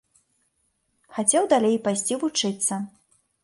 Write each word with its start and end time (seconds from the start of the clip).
Хацеў 1.19 1.43
далей 1.53 1.77
пайсці 1.87 2.21
вучыцца. 2.25 2.73